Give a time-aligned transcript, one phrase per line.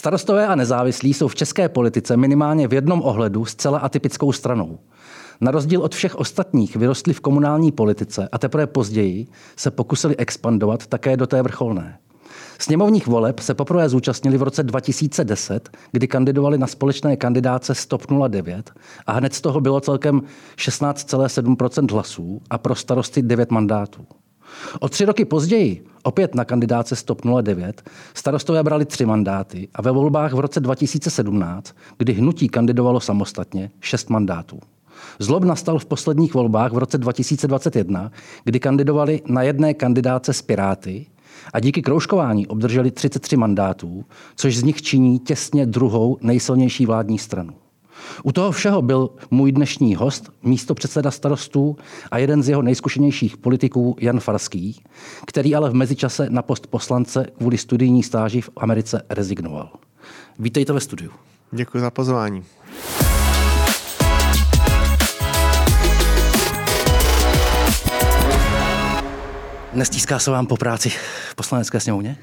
[0.00, 4.78] Starostové a nezávislí jsou v české politice minimálně v jednom ohledu zcela atypickou stranou.
[5.40, 9.26] Na rozdíl od všech ostatních vyrostli v komunální politice a teprve později
[9.56, 11.98] se pokusili expandovat také do té vrcholné.
[12.58, 18.70] Sněmovních voleb se poprvé zúčastnili v roce 2010, kdy kandidovali na společné kandidáce Stop 09
[19.06, 20.22] a hned z toho bylo celkem
[20.56, 24.06] 16,7% hlasů a pro starosty 9 mandátů.
[24.80, 29.90] O tři roky později, opět na kandidáce Stop 09, starostové brali tři mandáty a ve
[29.90, 34.60] volbách v roce 2017, kdy hnutí kandidovalo samostatně, šest mandátů.
[35.18, 38.10] Zlob nastal v posledních volbách v roce 2021,
[38.44, 41.06] kdy kandidovali na jedné kandidáce z Piráty
[41.52, 44.04] a díky kroužkování obdrželi 33 mandátů,
[44.36, 47.52] což z nich činí těsně druhou nejsilnější vládní stranu.
[48.24, 51.76] U toho všeho byl můj dnešní host, místo předseda starostů
[52.10, 54.82] a jeden z jeho nejzkušenějších politiků Jan Farský,
[55.26, 59.70] který ale v mezičase na post poslance kvůli studijní stáži v Americe rezignoval.
[60.38, 61.10] Vítejte ve studiu.
[61.52, 62.44] Děkuji za pozvání.
[69.72, 70.90] Nestýská se vám po práci
[71.30, 72.18] v poslanecké sněmovně?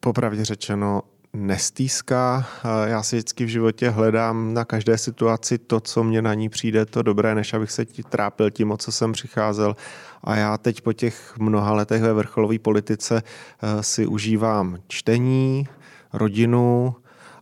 [0.00, 2.46] Popravdě řečeno, nestýská.
[2.84, 6.86] Já si vždycky v životě hledám na každé situaci to, co mě na ní přijde,
[6.86, 9.76] to dobré, než abych se trápil tím, o co jsem přicházel.
[10.24, 15.66] A já teď po těch mnoha letech ve vrcholové politice eh, si užívám čtení,
[16.12, 16.94] rodinu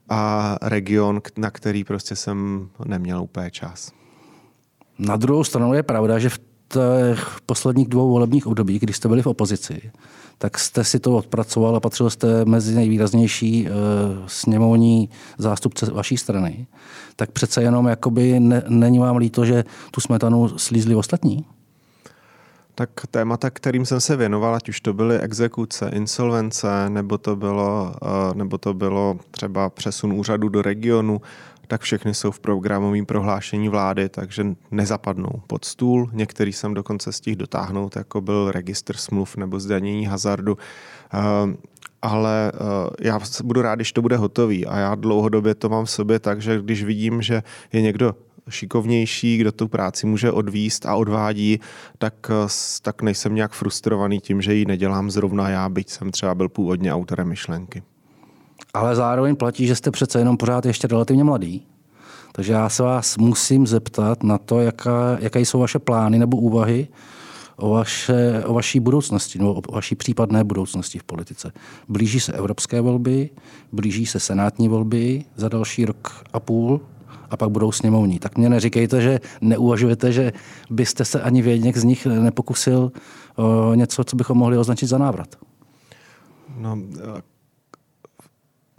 [0.09, 3.93] a region, na který prostě jsem neměl úplně čas.
[4.99, 9.23] Na druhou stranu je pravda, že v těch posledních dvou volebních období, kdy jste byli
[9.23, 9.91] v opozici,
[10.39, 13.73] tak jste si to odpracoval a patřil jste mezi nejvýraznější uh,
[14.27, 16.67] sněmovní zástupce vaší strany.
[17.17, 21.45] Tak přece jenom jakoby ne, není vám líto, že tu smetanu slízli ostatní?
[22.75, 27.95] Tak témata, kterým jsem se věnoval, ať už to byly exekuce, insolvence, nebo to bylo,
[28.03, 31.21] uh, nebo to bylo třeba přesun úřadu do regionu,
[31.67, 36.11] tak všechny jsou v programovém prohlášení vlády, takže nezapadnou pod stůl.
[36.13, 40.59] Některý jsem dokonce stihl dotáhnout, jako byl registr smluv nebo zdanění hazardu.
[41.13, 41.57] Ehm,
[42.03, 45.91] ale eh, já budu rád, když to bude hotový a já dlouhodobě to mám v
[45.91, 48.15] sobě tak, že když vidím, že je někdo
[48.49, 51.61] šikovnější, kdo tu práci může odvíst a odvádí,
[51.99, 52.49] tak, eh,
[52.83, 56.95] tak nejsem nějak frustrovaný tím, že ji nedělám zrovna já, byť jsem třeba byl původně
[56.95, 57.83] autorem myšlenky
[58.77, 61.67] ale zároveň platí, že jste přece jenom pořád ještě relativně mladý.
[62.33, 66.89] Takže já se vás musím zeptat na to, jaká, jaké jsou vaše plány nebo úvahy
[67.57, 71.53] o, vaše, o vaší budoucnosti, nebo o vaší případné budoucnosti v politice.
[71.89, 73.31] Blíží se evropské volby,
[73.73, 76.81] blíží se senátní volby za další rok a půl
[77.31, 78.19] a pak budou sněmovní.
[78.19, 80.33] Tak mě neříkejte, že neuvažujete, že
[80.71, 82.93] byste se ani v jedněch z nich nepokusil
[83.37, 85.37] o něco, co bychom mohli označit za návrat.
[86.59, 86.79] No,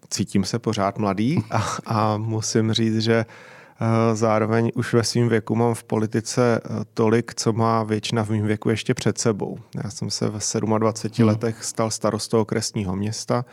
[0.09, 5.55] cítím se pořád mladý a, a musím říct, že eh, zároveň už ve svém věku
[5.55, 9.57] mám v politice eh, tolik, co má většina v mém věku ještě před sebou.
[9.83, 11.27] Já jsem se v 27 hmm.
[11.27, 13.45] letech stal starostou okresního města.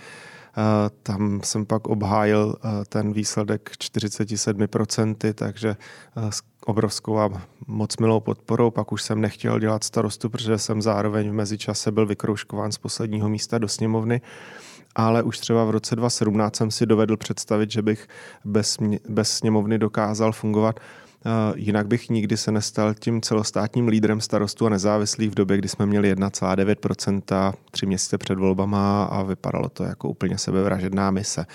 [0.57, 2.57] Eh, tam jsem pak obhájil
[2.89, 5.77] ten výsledek 47%, takže
[6.31, 8.71] s obrovskou a moc milou podporou.
[8.71, 13.29] Pak už jsem nechtěl dělat starostu, protože jsem zároveň v mezičase byl vykrouškován z posledního
[13.29, 14.21] místa do sněmovny
[14.95, 18.09] ale už třeba v roce 2017 jsem si dovedl představit, že bych
[18.45, 18.79] bez,
[19.09, 20.81] bez sněmovny dokázal fungovat.
[21.55, 25.87] Jinak bych nikdy se nestal tím celostátním lídrem starostu a nezávislých v době, kdy jsme
[25.87, 31.47] měli 1,9% tři měsíce před volbama a vypadalo to jako úplně sebevražedná mise.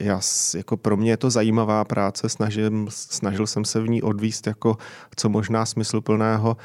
[0.00, 0.20] Já,
[0.56, 4.76] jako pro mě je to zajímavá práce, snažil, snažil jsem se v ní odvíst jako
[5.16, 6.56] co možná smysluplného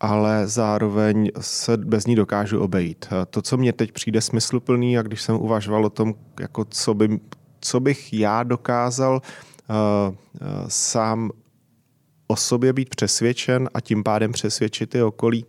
[0.00, 3.06] ale zároveň se bez ní dokážu obejít.
[3.30, 7.20] To, co mě teď přijde smysluplný a když jsem uvažoval o tom, jako co, by,
[7.60, 9.22] co bych já dokázal
[9.70, 11.30] uh, uh, sám
[12.26, 15.44] o sobě být přesvědčen a tím pádem přesvědčit i okolí,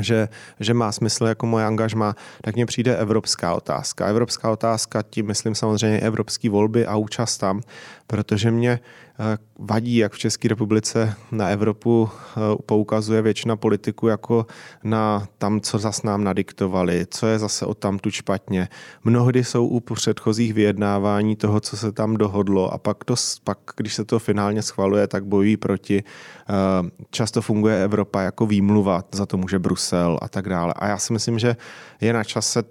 [0.00, 0.28] že,
[0.60, 4.06] že má smysl jako moje angažma, tak mně přijde evropská otázka.
[4.06, 7.60] Evropská otázka, tím myslím samozřejmě evropské volby a účast tam,
[8.06, 9.01] protože mě Eh,
[9.58, 14.46] vadí, jak v České republice na Evropu eh, poukazuje většina politiků jako
[14.84, 18.68] na tam, co zas nám nadiktovali, co je zase o tamtu špatně.
[19.04, 23.14] Mnohdy jsou u předchozích vyjednávání toho, co se tam dohodlo a pak, to,
[23.44, 26.04] pak když se to finálně schvaluje, tak bojují proti.
[26.04, 30.74] Eh, často funguje Evropa jako výmluva, za to může Brusel a tak dále.
[30.76, 31.56] A já si myslím, že
[32.00, 32.62] je na čase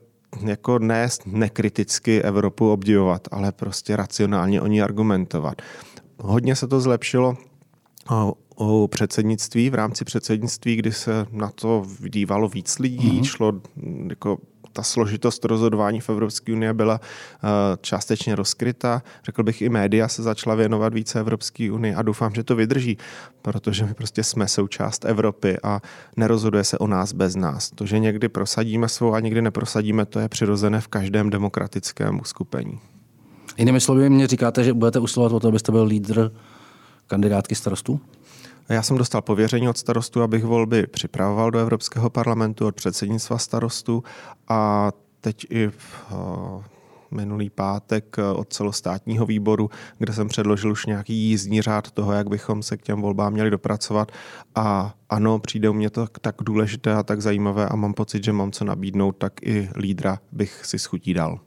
[0.45, 5.61] jako ne nekriticky Evropu obdivovat, ale prostě racionálně o ní argumentovat.
[6.23, 7.37] Hodně se to zlepšilo
[8.55, 13.25] o předsednictví, v rámci předsednictví, kdy se na to dívalo víc lidí, mm-hmm.
[13.25, 13.53] šlo
[14.09, 14.37] jako
[14.73, 17.01] ta složitost rozhodování v Evropské unii byla
[17.81, 19.03] částečně rozkryta.
[19.25, 22.97] Řekl bych, i média se začala věnovat více Evropské unii a doufám, že to vydrží,
[23.41, 25.81] protože my prostě jsme součást Evropy a
[26.17, 27.69] nerozhoduje se o nás bez nás.
[27.69, 32.79] To, že někdy prosadíme svou a někdy neprosadíme, to je přirozené v každém demokratickém uskupení.
[33.61, 36.31] Jinými slovy, mě říkáte, že budete usilovat o to, abyste byl lídr
[37.07, 37.99] kandidátky starostů?
[38.69, 44.03] Já jsem dostal pověření od starostu, abych volby připravoval do Evropského parlamentu od předsednictva starostu
[44.47, 44.91] a
[45.21, 46.63] teď i v eh,
[47.11, 52.29] minulý pátek eh, od celostátního výboru, kde jsem předložil už nějaký jízdní řád toho, jak
[52.29, 54.11] bychom se k těm volbám měli dopracovat.
[54.55, 58.51] A ano, přijde mě to tak důležité a tak zajímavé a mám pocit, že mám
[58.51, 61.39] co nabídnout, tak i lídra bych si schutí dal.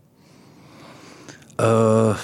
[1.61, 2.17] Uh...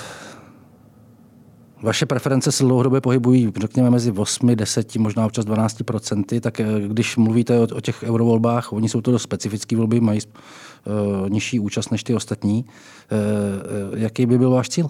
[1.82, 6.66] Vaše preference se dlouhodobě pohybují, řekněme, mezi 8, 10, možná občas 12 procenty, tak eh,
[6.86, 11.60] když mluvíte o, o těch eurovolbách, oni jsou to dost specifické volby, mají uh, nižší
[11.60, 12.64] účast než ty ostatní.
[12.64, 14.88] Uh, jaký by byl váš cíl?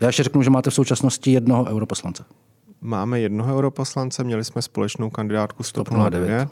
[0.00, 2.24] Já ještě řeknu, že máte v současnosti jednoho europoslance.
[2.80, 6.48] Máme jednoho europoslance, měli jsme společnou kandidátku 109.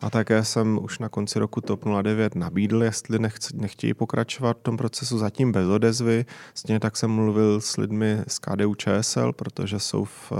[0.00, 4.62] A také jsem už na konci roku TOP 09 nabídl, jestli nechci, nechtějí pokračovat v
[4.62, 6.26] tom procesu zatím bez odezvy.
[6.54, 10.32] Stejně tak jsem mluvil s lidmi z KDU ČSL, protože jsou v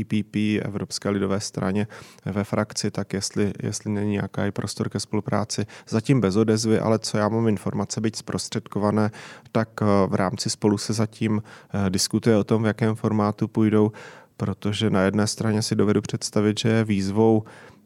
[0.00, 1.86] EPP, eh, e Evropské lidové straně,
[2.24, 5.66] ve frakci, tak jestli, jestli není nějaký prostor ke spolupráci.
[5.88, 9.10] Zatím bez odezvy, ale co já mám informace být zprostředkované,
[9.52, 13.92] tak eh, v rámci spolu se zatím eh, diskutuje o tom, v jakém formátu půjdou,
[14.36, 17.44] protože na jedné straně si dovedu představit, že je výzvou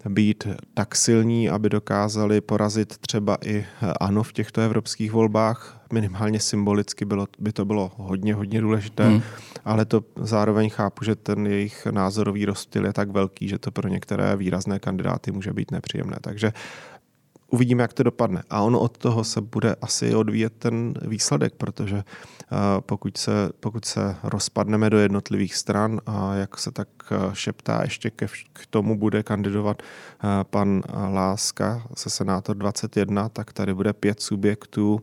[0.09, 3.67] být tak silní, aby dokázali porazit třeba i
[4.01, 5.81] ANO v těchto evropských volbách.
[5.93, 9.23] Minimálně symbolicky bylo, by to bylo hodně, hodně důležité, hmm.
[9.65, 13.89] ale to zároveň chápu, že ten jejich názorový rozptyl je tak velký, že to pro
[13.89, 16.17] některé výrazné kandidáty může být nepříjemné.
[16.21, 16.53] Takže
[17.51, 18.43] uvidíme, jak to dopadne.
[18.51, 23.85] A ono od toho se bude asi odvíjet ten výsledek, protože eh, pokud se, pokud
[23.85, 28.99] se rozpadneme do jednotlivých stran a jak se tak eh, šeptá, ještě ke, k tomu
[28.99, 30.83] bude kandidovat eh, pan
[31.13, 35.01] Láska se Senátor 21, tak tady bude pět subjektů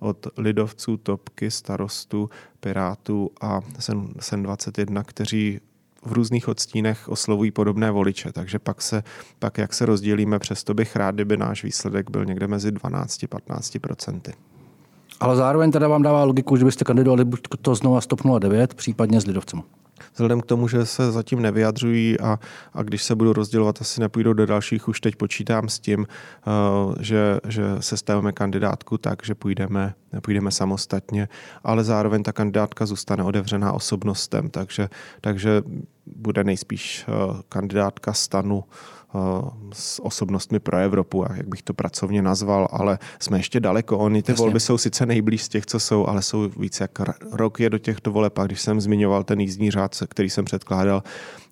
[0.00, 2.30] od lidovců, topky, starostů,
[2.60, 5.60] pirátů a sen, sen 21, kteří
[6.04, 9.02] v různých odstínech oslovují podobné voliče, takže pak se,
[9.38, 14.32] pak jak se rozdělíme, přesto bych rád, kdyby náš výsledek byl někde mezi 12-15 procenty.
[15.20, 19.20] Ale zároveň teda vám dává logiku, že byste kandidovali buď to znovu stop 09, případně
[19.20, 19.62] s lidovcem
[20.12, 22.38] vzhledem k tomu, že se zatím nevyjadřují a,
[22.72, 26.06] a když se budou rozdělovat, asi nepůjdou do dalších, už teď počítám s tím,
[26.46, 31.28] uh, že, že sestavíme kandidátku tak, že půjdeme, půjdeme samostatně,
[31.64, 34.88] ale zároveň ta kandidátka zůstane otevřená osobnostem, takže,
[35.20, 35.62] takže
[36.06, 38.64] bude nejspíš uh, kandidátka stanu
[39.14, 43.98] Eh, s osobnostmi pro Evropu, jak bych to pracovně nazval, ale jsme ještě daleko.
[43.98, 44.42] Oni ty Jasně.
[44.42, 46.90] volby jsou sice nejblíž z těch, co jsou, ale jsou více jak
[47.32, 48.38] rok je do těchto voleb.
[48.38, 51.02] A když jsem zmiňoval ten jízdní řád, který jsem předkládal,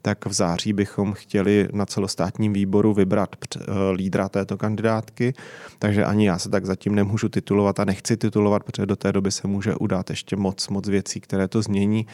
[0.02, 3.62] tak v září bychom chtěli na celostátním výboru vybrat eh,
[3.92, 5.34] lídra této kandidátky,
[5.78, 9.30] takže ani já se tak zatím nemůžu titulovat a nechci titulovat, protože do té doby
[9.30, 12.06] se může udát ještě moc, moc věcí, které to změní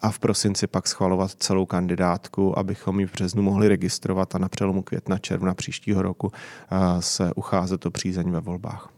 [0.00, 4.48] a v prosinci pak schvalovat celou kandidátku, abychom ji v březnu mohli registrovat a na
[4.48, 8.96] přelomu května, června příštího roku eh, se ucházet o přízeň ve volbách.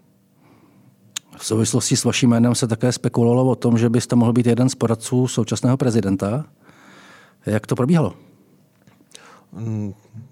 [1.38, 4.68] V souvislosti s vaším jménem se také spekulovalo o tom, že byste mohl být jeden
[4.68, 6.44] z poradců současného prezidenta.
[7.48, 8.14] Jak to probíhalo?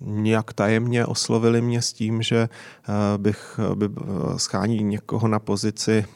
[0.00, 5.38] nějak tajemně oslovili mě s tím, že eh, bych eh, by eh, schání někoho na
[5.38, 6.06] pozici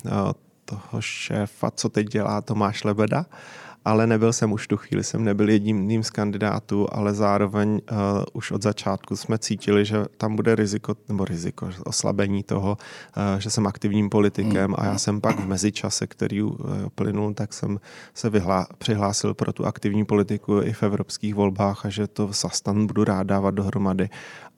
[0.64, 3.26] toho šéfa, co teď dělá Tomáš Lebeda
[3.84, 7.98] ale nebyl jsem už tu chvíli, jsem nebyl jedním z kandidátů, ale zároveň uh,
[8.32, 12.78] už od začátku jsme cítili, že tam bude riziko, nebo riziko, oslabení toho,
[13.16, 16.56] uh, že jsem aktivním politikem a já jsem pak v mezičase, který uh,
[16.94, 17.80] plynul, tak jsem
[18.14, 22.86] se vyhlá, přihlásil pro tu aktivní politiku i v evropských volbách a že to sastan
[22.86, 24.08] budu rád dávat dohromady.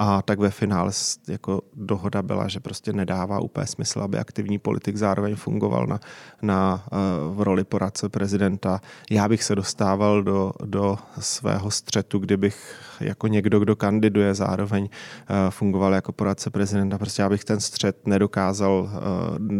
[0.05, 0.93] A tak ve finále
[1.29, 6.01] jako dohoda byla, že prostě nedává úplně smysl, aby aktivní politik zároveň fungoval na,
[6.43, 6.85] na,
[7.31, 8.81] v roli poradce prezidenta.
[9.11, 15.51] Já bych se dostával do, do svého střetu, kdybych jako někdo, kdo kandiduje, zároveň eh,
[15.51, 16.99] fungoval jako poradce prezidenta.
[16.99, 18.99] Prostě já bych ten střet nedokázal, eh,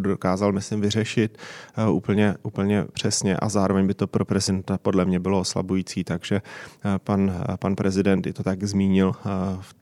[0.01, 1.39] dokázal, myslím, vyřešit
[1.77, 3.37] eh, úplně, úplně přesně.
[3.37, 6.43] A zároveň by to pro prezidenta podle mě bylo oslabující, takže
[7.05, 9.13] pan, pan prezident i to tak zmínil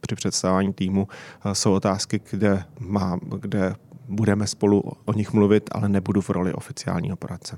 [0.01, 0.17] při
[0.51, 1.09] představování týmu.
[1.53, 3.75] Jsou otázky, kde, má, kde
[4.09, 7.57] budeme spolu o nich mluvit, ale nebudu v roli oficiálního poradce.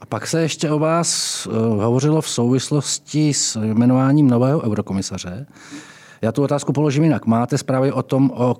[0.00, 5.46] A pak se ještě o vás uh, hovořilo v souvislosti s jmenováním nového eurokomisaře.
[6.22, 7.26] Já tu otázku položím jinak.
[7.26, 8.56] Máte zprávy o tom, o, o,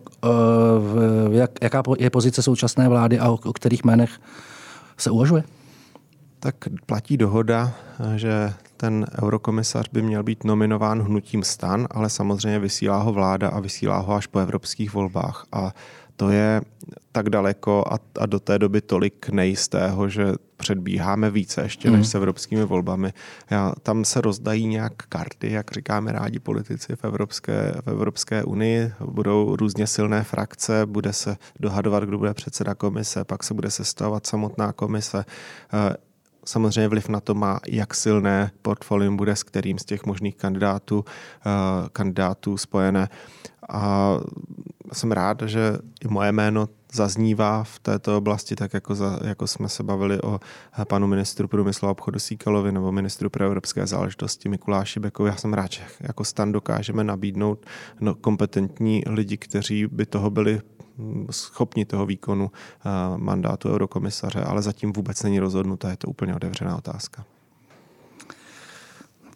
[1.31, 4.11] jak, jaká je pozice současné vlády a o, o kterých jménech
[4.97, 5.43] se uvažuje?
[6.41, 6.55] Tak
[6.87, 7.73] platí dohoda,
[8.17, 13.61] že ten eurokomisař by měl být nominován hnutím stan, ale samozřejmě vysílá ho vláda a
[13.61, 15.47] vysílá ho až po evropských volbách.
[15.53, 15.75] A
[16.17, 16.63] to je
[17.13, 22.05] tak daleko a, a do té doby tolik nejistého, že předbíháme více ještě než mm.
[22.05, 23.13] s evropskými volbami.
[23.51, 28.93] Já, tam se rozdají nějak karty, jak říkáme rádi politici v Evropské, v Evropské unii.
[29.01, 34.27] Budou různě silné frakce, bude se dohadovat, kdo bude předseda komise, pak se bude sestavovat
[34.27, 35.25] samotná komise.
[36.49, 40.37] Eh, samozřejmě vliv na to má, jak silné portfolium bude s kterým z těch možných
[40.37, 43.09] kandidátů, uh, kandidátů spojené.
[43.69, 44.17] A
[44.93, 49.69] jsem rád, že i moje jméno zaznívá v této oblasti, tak jako, za, jako jsme
[49.69, 50.41] se bavili o
[50.89, 55.31] panu ministru průmyslu a obchodu Síkalovi nebo ministru pro evropské záležitosti Mikuláši Bekovi.
[55.31, 57.67] Já jsem rád, že jako stan dokážeme nabídnout
[58.01, 60.61] no, kompetentní lidi, kteří by toho byli
[61.31, 62.51] schopni toho výkonu
[63.17, 67.25] mandátu eurokomisaře, ale zatím vůbec není rozhodnuté, je to úplně otevřená otázka.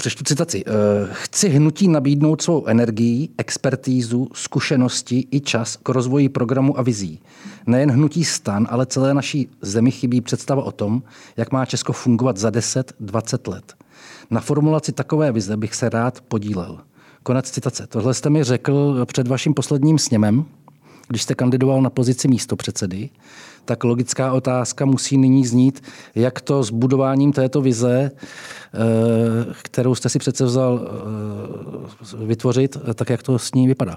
[0.02, 0.64] Přečtu citaci.
[0.66, 0.73] Eh,
[1.12, 7.21] chci hnutí nabídnout svou energii, expertízu, zkušenosti i čas k rozvoji programu a vizí.
[7.66, 11.02] Nejen hnutí stan, ale celé naší zemi chybí představa o tom,
[11.37, 13.75] jak má Česko fungovat za 10-20 let.
[14.31, 16.78] Na formulaci takové vize bych se rád podílel.
[17.23, 17.87] Konec citace.
[17.87, 20.45] Tohle jste mi řekl před vaším posledním sněmem,
[21.09, 23.11] když jste kandidoval na pozici místo předsedy,
[23.64, 25.82] tak logická otázka musí nyní znít,
[26.14, 33.11] jak to s budováním této vize, eh, kterou jste si přece vzal eh, vytvořit, tak
[33.11, 33.97] jak to s ní vypadá.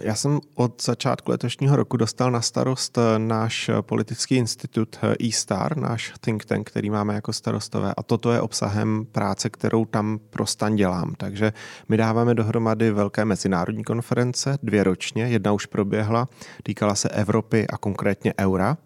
[0.00, 5.14] Já jsem od začátku letošního roku dostal na starost eh, náš eh, politický institut eh,
[5.24, 7.94] e-Star, náš think tank, který máme jako starostové.
[7.96, 11.14] A toto je obsahem práce, kterou tam pro stan dělám.
[11.16, 11.52] Takže
[11.88, 15.24] my dáváme dohromady velké mezinárodní konference, dvě ročně.
[15.24, 16.28] Jedna už proběhla,
[16.62, 18.76] týkala se Evropy a konkrétně eura,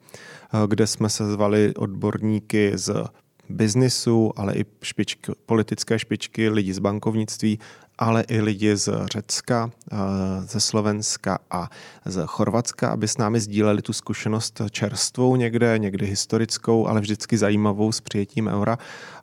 [0.66, 3.04] kde jsme se zvali odborníky z
[3.48, 7.58] biznisu, ale i špičky, politické špičky, lidi z bankovnictví
[8.02, 9.96] ale i lidi z Řecka, eh,
[10.40, 11.70] ze Slovenska a
[12.04, 17.92] z Chorvatska, aby s námi sdíleli tu zkušenost čerstvou někde, někdy historickou, ale vždycky zajímavou
[17.92, 18.78] s přijetím eura.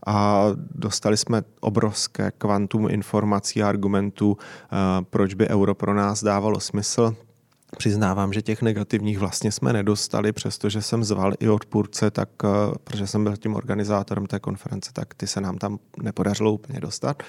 [0.08, 0.46] A
[0.76, 4.76] dostali jsme obrovské kvantum informací a argumentů, eh,
[5.10, 7.16] proč by euro pro nás dávalo smysl.
[7.78, 12.48] Přiznávám, že těch negativních vlastně jsme nedostali, přestože jsem zval i odpůrce, tak, eh,
[12.84, 17.24] protože jsem byl tím organizátorem té konference, tak ty se nám tam nepodařilo úplně dostat.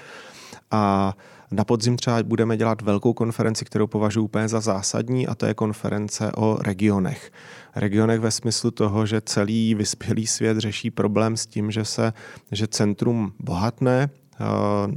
[0.71, 1.15] A
[1.51, 5.55] na podzim třeba budeme dělat velkou konferenci, kterou považuji úplně za zásadní, a to je
[5.55, 7.33] konference o regionech.
[7.77, 12.13] Regionech ve smyslu toho, že celý vyspělý svět řeší problém s tím, že se
[12.53, 14.11] že centrum bohatne,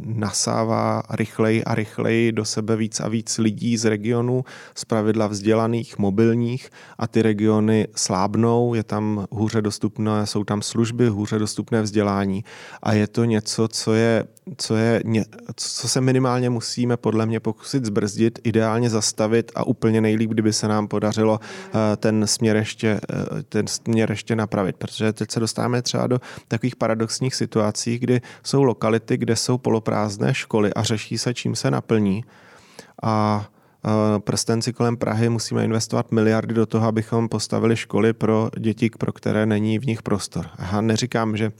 [0.05, 4.45] nasává rychleji a rychleji do sebe víc a víc lidí z regionu,
[4.75, 11.07] z pravidla vzdělaných, mobilních a ty regiony slábnou, je tam hůře dostupné, jsou tam služby,
[11.07, 12.43] hůře dostupné vzdělání.
[12.83, 14.25] A je to něco, co je,
[14.57, 15.03] co je,
[15.55, 20.67] co se minimálně musíme podle mě pokusit zbrzdit, ideálně zastavit a úplně nejlíp, kdyby se
[20.67, 25.81] nám podařilo eh, ten směr ještě, eh, ten směr ještě napravit, protože teď se dostáváme
[25.81, 31.17] třeba do takových paradoxních situací, kdy jsou lokality, kde kde jsou poloprázdné školy a řeší
[31.17, 32.25] se, čím se naplní.
[33.03, 33.45] A
[34.19, 39.45] prstenci kolem Prahy musíme investovat miliardy do toho, abychom postavili školy pro děti, pro které
[39.45, 40.49] není v nich prostor.
[40.71, 41.51] Já neříkám, že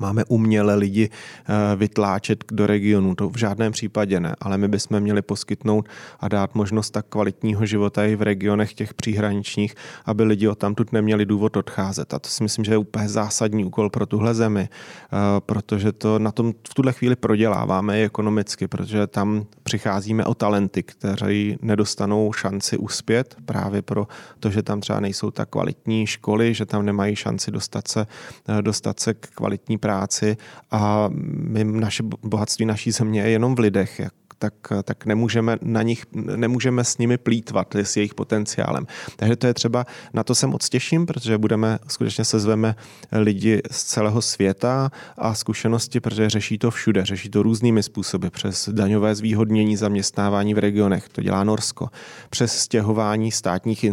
[0.00, 3.14] máme uměle lidi eh, vytláčet do regionu.
[3.14, 5.88] To v žádném případě ne, ale my bychom měli poskytnout
[6.20, 9.74] a dát možnost tak kvalitního života i v regionech těch příhraničních,
[10.04, 12.14] aby lidi od tamtud neměli důvod odcházet.
[12.14, 16.18] A to si myslím, že je úplně zásadní úkol pro tuhle zemi, eh, protože to
[16.18, 22.32] na tom v tuhle chvíli proděláváme i ekonomicky, protože tam přicházíme o talenty, kteří nedostanou
[22.32, 24.06] šanci uspět právě pro
[24.40, 28.06] to, že tam třeba nejsou tak kvalitní školy, že tam nemají šanci dostat se,
[28.48, 30.36] eh, dostat se k kvalitní práci
[30.70, 31.08] a
[31.52, 36.04] my, naše bohatství naší země je jenom v lidech, jak tak, tak nemůžeme, na nich,
[36.12, 38.86] nemůžeme s nimi plítvat, s jejich potenciálem.
[39.16, 42.74] Takže to je třeba, na to se moc těším, protože budeme, skutečně se zveme
[43.12, 48.68] lidi z celého světa a zkušenosti, protože řeší to všude, řeší to různými způsoby, přes
[48.72, 51.88] daňové zvýhodnění zaměstnávání v regionech, to dělá Norsko,
[52.30, 53.84] přes stěhování státních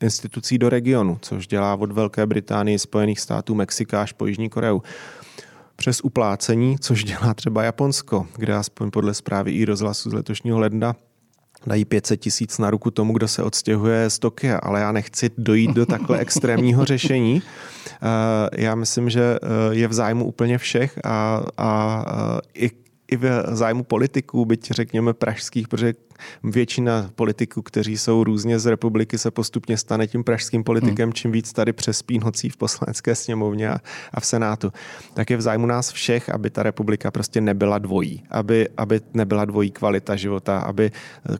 [0.00, 4.82] institucí do regionu, což dělá od Velké Británie, Spojených států, Mexika až po Jižní Koreu
[5.76, 10.96] přes uplácení, což dělá třeba Japonsko, kde aspoň podle zprávy i rozhlasu z letošního ledna
[11.66, 15.70] dají 500 tisíc na ruku tomu, kdo se odstěhuje z Tokia, ale já nechci dojít
[15.70, 17.42] do takhle extrémního řešení.
[17.90, 22.70] Eh, já myslím, že eh, je v zájmu úplně všech a, a eh, i
[23.10, 25.94] i v zájmu politiků, byť řekněme pražských, protože
[26.44, 31.12] většina politiků, kteří jsou různě z republiky, se postupně stane tím pražským politikem, hmm.
[31.12, 33.78] čím víc tady přespí nocí v poslanecké sněmovně a,
[34.14, 34.72] a v Senátu.
[35.14, 39.44] Tak je v zájmu nás všech, aby ta republika prostě nebyla dvojí, aby, aby nebyla
[39.44, 40.90] dvojí kvalita života, aby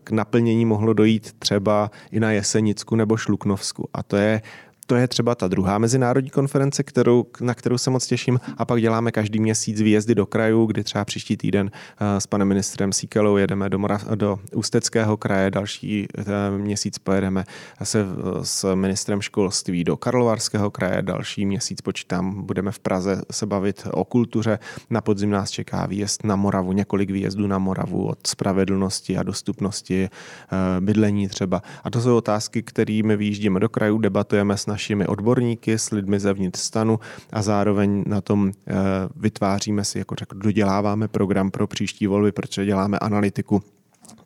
[0.05, 3.89] k naplnění mohlo dojít třeba i na Jesenicku nebo Šluknovsku.
[3.95, 4.43] A to je
[4.87, 8.41] to je třeba ta druhá mezinárodní konference, kterou, na kterou se moc těším.
[8.57, 12.49] A pak děláme každý měsíc výjezdy do krajů, kdy třeba příští týden eh, s panem
[12.49, 16.25] ministrem Síkelou jedeme do, Morav, do Ústeckého kraje, další eh,
[16.59, 17.45] měsíc pojedeme
[17.83, 18.07] se
[18.43, 24.05] s ministrem školství do Karlovarského kraje, další měsíc počítám, budeme v Praze se bavit o
[24.05, 24.59] kultuře.
[24.91, 30.05] Na podzim nás čeká výjezd na Moravu, několik výjezdů na Moravu od spravedlnosti a dostupnosti
[30.05, 31.63] eh, bydlení třeba.
[31.85, 36.61] A to jsou otázky, kterými vyjíždíme do krajů, debatujeme s našimi odborníky, s lidmi zevnitř
[36.61, 37.01] stanu
[37.33, 38.75] a zároveň na tom eh,
[39.17, 43.63] vytváříme si, jako řekl, doděláváme program pro příští volby, protože děláme analytiku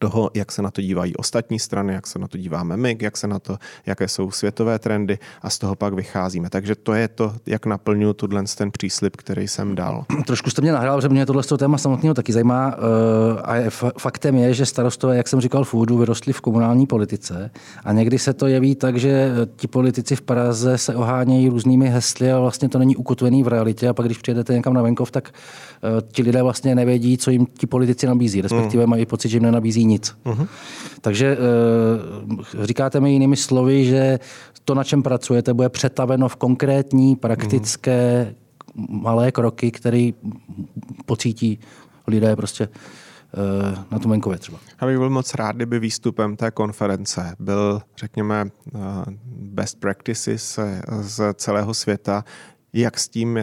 [0.02, 3.16] toho, jak se na to dívají ostatní strany, jak se na to díváme my, jak
[3.16, 6.50] se na to, jaké jsou světové trendy a z toho pak vycházíme.
[6.50, 10.04] Takže to je to, jak naplňuji tuhle ten příslip, který jsem dal.
[10.26, 14.36] Trošku jste mě nahrál, že mě tohle téma samotného taky zajímá eh, a je, faktem
[14.36, 17.50] je, že starostové, jak jsem říkal v úvodu, vyrostli v komunální politice
[17.84, 22.32] a někdy se to jeví tak, že ti politici v Praze se ohánějí různými hesly
[22.32, 25.28] a vlastně to není ukotvený v realitě a pak když přijedete někam na venkov, tak
[25.28, 28.90] uh, ti lidé vlastně nevědí, co jim ti politici nabízí, respektive hmm.
[28.90, 30.16] mají pocit, že jim nenabízí nic.
[30.24, 30.48] Uh-huh.
[31.00, 34.18] Takže uh, říkáte mi jinými slovy, že
[34.64, 38.34] to, na čem pracujete, bude přetaveno v konkrétní, praktické,
[38.74, 38.86] uh-huh.
[39.02, 40.10] malé kroky, které
[41.06, 41.58] pocítí
[42.06, 44.58] lidé prostě uh, na tom venkově třeba.
[44.80, 48.50] Já bych byl moc rád, kdyby výstupem té konference byl, řekněme,
[49.36, 50.58] best practices
[51.00, 52.24] z celého světa,
[52.72, 53.38] jak s tím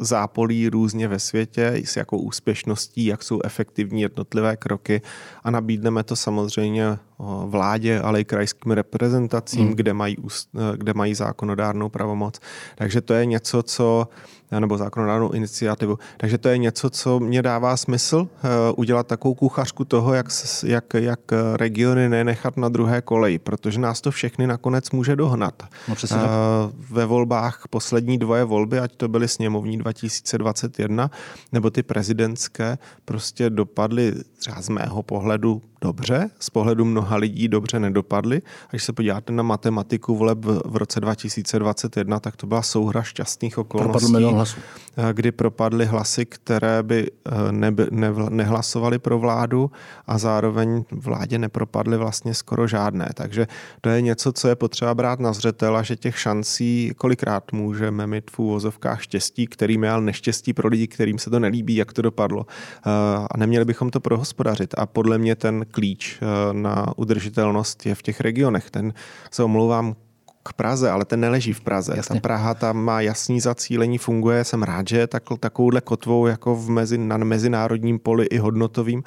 [0.00, 5.02] zápolí různě ve světě, s jakou úspěšností, jak jsou efektivní jednotlivé kroky
[5.44, 6.98] a nabídneme to samozřejmě
[7.46, 9.76] vládě, ale i krajským reprezentacím, hmm.
[9.76, 10.16] kde, mají,
[10.76, 12.40] kde mají zákonodárnou pravomoc.
[12.76, 14.08] Takže to je něco, co
[14.58, 15.98] nebo zákonodárnou iniciativu.
[16.16, 20.26] Takže to je něco, co mě dává smysl eh, udělat takovou kuchařku toho, jak,
[20.66, 21.20] jak, jak
[21.54, 25.62] regiony nenechat na druhé koleji, protože nás to všechny nakonec může dohnat.
[25.88, 26.16] No, přesně.
[26.20, 26.28] Eh,
[26.90, 31.10] ve volbách poslední dvoje volby, ať to byly sněmovní 2021
[31.52, 37.80] nebo ty prezidentské, prostě dopadly třeba z mého pohledu dobře, z pohledu mnoha lidí dobře
[37.80, 38.42] nedopadly.
[38.66, 43.58] A když se podíváte na matematiku voleb v roce 2021, tak to byla souhra šťastných
[43.58, 44.26] okolností,
[44.96, 49.70] eh, kdy propadly hlasy, které by eh, neby, ne, nehlasovaly pro vládu
[50.06, 53.08] a zároveň vládě nepropadly vlastně skoro žádné.
[53.14, 53.46] Takže
[53.80, 58.06] to je něco, co je potřeba brát na zřetel a že těch šancí kolikrát můžeme
[58.06, 61.92] mít v úvozovkách štěstí, kterým je ale neštěstí pro lidi, kterým se to nelíbí, jak
[61.92, 62.46] to dopadlo.
[62.48, 62.90] Eh,
[63.30, 64.74] a neměli bychom to prohospodařit.
[64.78, 68.70] A podle mě ten klíč eh, na udržitelnost je v těch regionech.
[68.70, 68.94] Ten
[69.30, 69.96] se omlouvám
[70.42, 71.92] k Praze, ale ten neleží v Praze.
[71.96, 72.14] Jasně.
[72.14, 74.44] Ta Praha tam má jasný zacílení, funguje.
[74.44, 79.02] Jsem rád, že je tak, takovouhle kotvou jako v mezi, na mezinárodním poli i hodnotovým,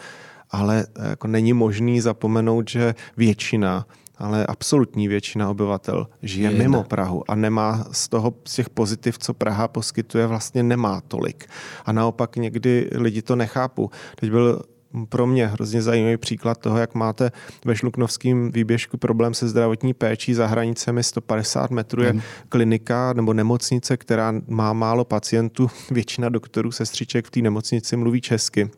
[0.51, 3.85] ale eh, jako není možný zapomenout, že většina
[4.17, 9.17] ale absolutní většina obyvatel žije je mimo Prahu a nemá z toho, z těch pozitiv,
[9.17, 11.45] co Praha poskytuje, vlastně nemá tolik.
[11.85, 13.89] A naopak někdy lidi to nechápou.
[14.15, 14.61] Teď byl
[15.09, 17.31] pro mě hrozně zajímavý příklad toho, jak máte
[17.65, 22.21] ve Šluknovském výběžku problém se zdravotní péčí za hranicemi 150 metrů je hmm.
[22.49, 25.69] klinika nebo nemocnice, která má málo pacientů.
[25.91, 28.69] Většina doktorů, sestřiček v té nemocnici mluví česky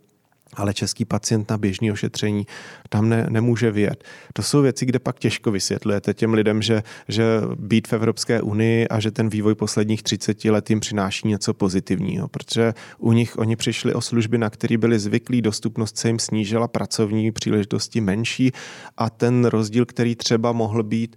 [0.56, 2.48] ale český pacient na běžný ošetření
[2.90, 4.04] tam ne, nemůže vyjet.
[4.34, 7.24] To jsou věci, kde pak těžko vysvětlujete těm lidem, že, že
[7.60, 12.28] být v Evropské unii a že ten vývoj posledních 30 let jim přináší něco pozitivního,
[12.28, 16.68] protože u nich oni přišli o služby, na které byli zvyklí, dostupnost se jim snížila,
[16.68, 18.52] pracovní příležitosti menší
[18.98, 21.16] a ten rozdíl, který třeba mohl být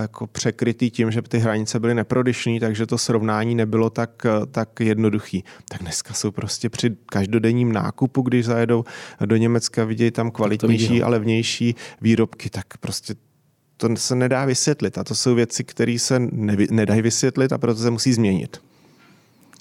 [0.00, 5.44] jako překrytý tím, že ty hranice byly neprodyšný, takže to srovnání nebylo tak, tak jednoduchý.
[5.68, 8.84] Tak dneska jsou prostě při každodenním nákupu, když zajedou
[9.24, 13.14] do Německa, vidějí tam kvalitnější a levnější výrobky, tak prostě
[13.76, 14.98] to se nedá vysvětlit.
[14.98, 16.18] A to jsou věci, které se
[16.70, 18.60] nedají vysvětlit a proto se musí změnit.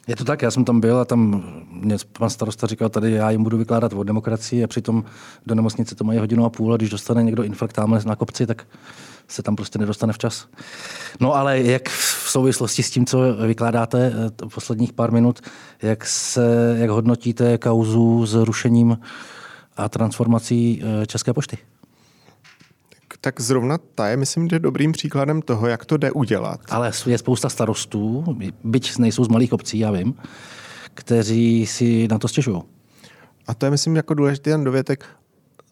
[0.08, 3.30] Je to tak, já jsem tam byl a tam mě pan starosta říkal, tady já
[3.32, 5.04] jim budu vykládat o demokracii a přitom
[5.46, 8.48] do nemocnice to mají hodinu a půl a když dostane někdo infarkt tamhle na kopci,
[8.48, 8.68] tak
[9.28, 10.48] se tam prostě nedostane včas.
[11.20, 15.42] No ale jak v souvislosti s tím, co vykládáte eh, posledních pár minut,
[15.82, 19.00] jak, se, jak hodnotíte kauzu s rušením
[19.78, 21.58] a transformací eh, České pošty?
[23.28, 26.60] Tak zrovna ta je, myslím, že dobrým příkladem toho, jak to jde udělat.
[26.70, 28.24] Ale je spousta starostů,
[28.64, 30.16] byť nejsou z malých obcí, já vím,
[30.94, 32.62] kteří si na to stěžují.
[33.48, 35.06] a to je myslím jako důležitý ten dovětek,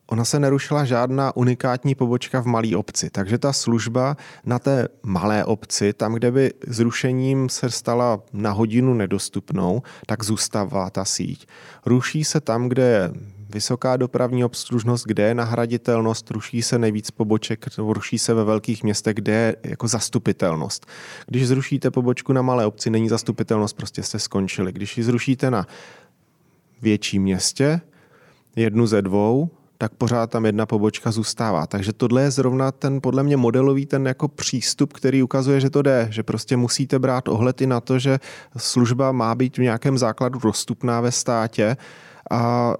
[0.07, 3.09] ona se nerušila žádná unikátní pobočka v malé obci.
[3.09, 8.93] Takže ta služba na té malé obci, tam, kde by zrušením se stala na hodinu
[8.93, 11.47] nedostupnou, tak zůstává ta síť.
[11.85, 13.11] Ruší se tam, kde je
[13.49, 19.15] vysoká dopravní obslužnost, kde je nahraditelnost, ruší se nejvíc poboček, ruší se ve velkých městech,
[19.15, 20.85] kde je jako zastupitelnost.
[21.27, 24.71] Když zrušíte pobočku na malé obci, není zastupitelnost, prostě jste skončili.
[24.71, 25.67] Když ji zrušíte na
[26.81, 27.81] větším městě,
[28.55, 31.67] jednu ze dvou, tak pořád tam jedna pobočka zůstává.
[31.67, 35.81] Takže tohle je zrovna ten podle mě modelový ten jako přístup, který ukazuje, že to
[35.81, 38.19] jde, že prostě musíte brát ohled i na to, že
[38.57, 41.77] služba má být v nějakém základu dostupná ve státě
[42.31, 42.73] a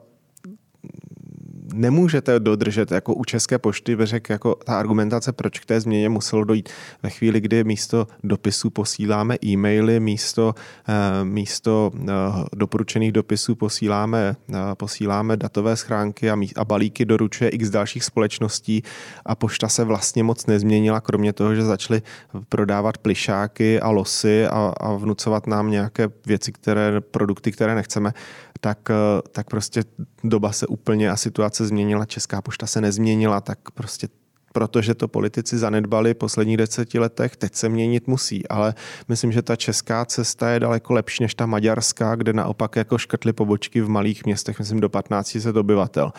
[1.75, 6.43] nemůžete dodržet jako u České pošty, řek, jako ta argumentace, proč k té změně muselo
[6.43, 6.69] dojít.
[7.03, 10.55] Ve chvíli, kdy místo dopisů posíláme e-maily, místo,
[10.87, 12.13] eh, místo eh,
[12.55, 18.83] doporučených dopisů posíláme, eh, posíláme datové schránky a, a balíky doručuje x dalších společností
[19.25, 22.01] a pošta se vlastně moc nezměnila, kromě toho, že začaly
[22.49, 28.13] prodávat plišáky a losy a, a vnucovat nám nějaké věci, které, produkty, které nechceme,
[28.61, 28.89] tak,
[29.31, 29.83] tak prostě
[30.23, 34.07] doba se úplně a situace změnila, Česká pošta se nezměnila, tak prostě
[34.55, 38.47] protože to politici zanedbali v posledních deseti letech, teď se měnit musí.
[38.47, 38.73] Ale
[39.07, 43.33] myslím, že ta česká cesta je daleko lepší než ta maďarská, kde naopak jako škrtly
[43.33, 46.11] pobočky v malých městech, myslím do 15 000 obyvatel.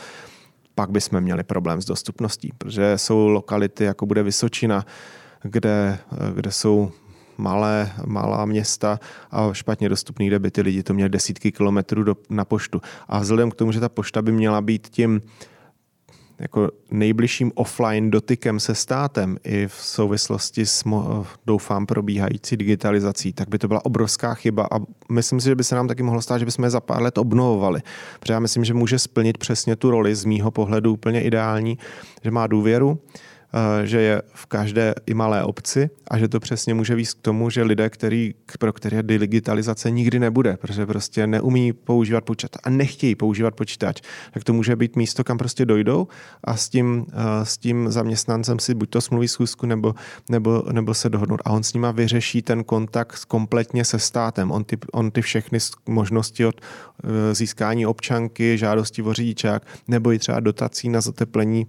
[0.74, 4.86] Pak bychom měli problém s dostupností, protože jsou lokality, jako bude Vysočina,
[5.42, 5.98] kde,
[6.34, 6.92] kde jsou
[7.38, 12.16] malé, malá města a špatně dostupný, kde by ty lidi to měli desítky kilometrů do,
[12.30, 12.80] na poštu.
[13.08, 15.22] A vzhledem k tomu, že ta pošta by měla být tím
[16.38, 20.84] jako nejbližším offline dotykem se státem i v souvislosti s,
[21.46, 24.78] doufám, probíhající digitalizací, tak by to byla obrovská chyba a
[25.12, 27.18] myslím si, že by se nám taky mohlo stát, že bychom je za pár let
[27.18, 27.80] obnovovali.
[28.20, 31.78] Protože já myslím, že může splnit přesně tu roli z mýho pohledu úplně ideální,
[32.24, 32.98] že má důvěru,
[33.84, 37.50] že je v každé i malé obci a že to přesně může víc k tomu,
[37.50, 43.14] že lidé, který, pro které digitalizace nikdy nebude, protože prostě neumí používat počítač a nechtějí
[43.14, 44.00] používat počítač,
[44.32, 46.08] tak to může být místo, kam prostě dojdou
[46.44, 49.94] a s tím, eh, s tím zaměstnancem si buď to smluví schůzku nebo,
[50.30, 54.50] nebo, nebo se dohodnout a on s nima vyřeší ten kontakt kompletně se státem.
[54.50, 60.18] On ty, on ty všechny možnosti od eh, získání občanky, žádosti o řidičák nebo i
[60.18, 61.66] třeba dotací na zateplení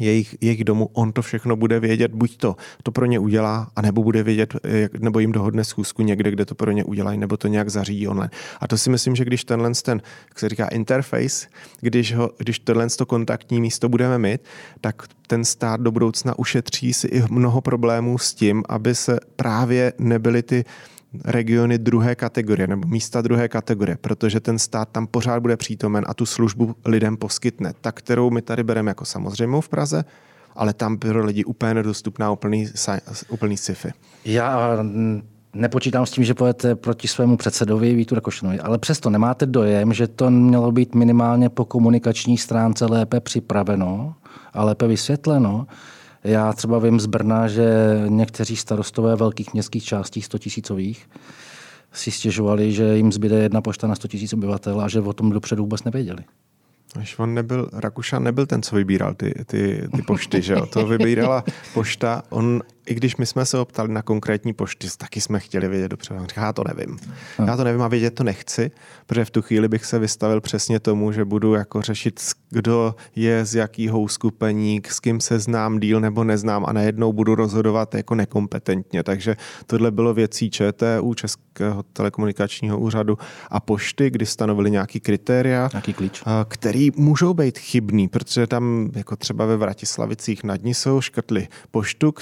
[0.00, 4.02] jejich, jejich domu, on to všechno bude vědět, buď to to pro ně udělá, anebo
[4.02, 4.54] bude vědět,
[4.98, 8.30] nebo jim dohodne schůzku někde, kde to pro ně udělají, nebo to nějak zařídí online.
[8.60, 11.46] A to si myslím, že když tenhle ten, jak se říká, interface,
[11.80, 14.40] když, ho, když tenhle to kontaktní místo budeme mít,
[14.80, 19.92] tak ten stát do budoucna ušetří si i mnoho problémů s tím, aby se právě
[19.98, 20.64] nebyly ty
[21.24, 26.14] regiony druhé kategorie nebo místa druhé kategorie, protože ten stát tam pořád bude přítomen a
[26.14, 27.72] tu službu lidem poskytne.
[27.80, 30.04] Ta, kterou my tady bereme jako samozřejmou v Praze,
[30.56, 32.68] ale tam pro lidi úplně nedostupná úplný,
[33.28, 33.88] úplný sci-fi.
[34.24, 34.78] Já
[35.54, 40.06] nepočítám s tím, že pojete proti svému předsedovi Vítu Rakošanovi, ale přesto nemáte dojem, že
[40.06, 44.14] to mělo být minimálně po komunikační stránce lépe připraveno
[44.52, 45.66] a lépe vysvětleno,
[46.24, 51.08] já třeba vím z Brna, že někteří starostové velkých městských částí 100 tisícových
[51.92, 55.30] si stěžovali, že jim zbyde jedna pošta na 100 tisíc obyvatel a že o tom
[55.30, 56.24] dopředu vůbec nevěděli.
[57.00, 60.66] Až on nebyl, Rakušan nebyl ten, co vybíral ty, ty, ty pošty, že jo?
[60.66, 62.22] To vybírala pošta.
[62.30, 66.20] On i když my jsme se optali na konkrétní pošty, taky jsme chtěli vědět dopředu.
[66.20, 66.98] On říká, já to nevím.
[67.38, 67.46] No.
[67.46, 68.70] Já to nevím a vědět to nechci,
[69.06, 72.20] protože v tu chvíli bych se vystavil přesně tomu, že budu jako řešit,
[72.50, 77.34] kdo je z jakého uskupení, s kým se znám díl nebo neznám a najednou budu
[77.34, 79.02] rozhodovat jako nekompetentně.
[79.02, 83.18] Takže tohle bylo věcí ČTU, Českého telekomunikačního úřadu
[83.50, 86.22] a pošty, kdy stanovili nějaký kritéria, nějaký klíč.
[86.48, 92.12] který můžou být chybný, protože tam jako třeba ve Vratislavicích nad ní jsou škrtli poštu,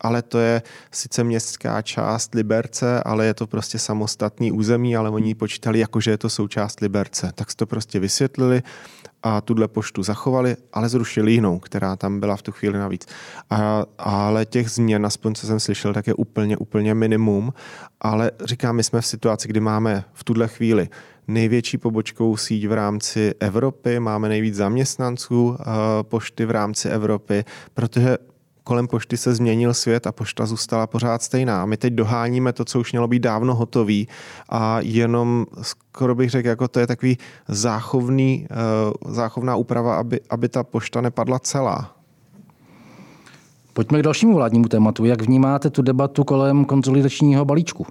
[0.00, 5.34] ale to je sice městská část Liberce, ale je to prostě samostatný území, ale oni
[5.34, 7.32] počítali jako, že je to součást Liberce.
[7.34, 8.62] Tak to prostě vysvětlili
[9.22, 13.06] a tuhle poštu zachovali, ale zrušili jinou, která tam byla v tu chvíli navíc.
[13.50, 17.52] A, ale těch změn, aspoň co jsem slyšel, tak je úplně, úplně minimum.
[18.00, 20.88] Ale říkám, my jsme v situaci, kdy máme v tuhle chvíli
[21.28, 25.56] největší pobočkovou síť v rámci Evropy, máme nejvíc zaměstnanců uh,
[26.02, 28.18] pošty v rámci Evropy, protože
[28.68, 31.66] kolem pošty se změnil svět a pošta zůstala pořád stejná.
[31.66, 34.08] My teď doháníme to, co už mělo být dávno hotový
[34.48, 40.48] a jenom skoro bych řekl, jako to je takový záchovný, uh, záchovná úprava, aby, aby
[40.48, 41.96] ta pošta nepadla celá.
[43.72, 45.04] Pojďme k dalšímu vládnímu tématu.
[45.04, 47.86] Jak vnímáte tu debatu kolem konsolidačního balíčku?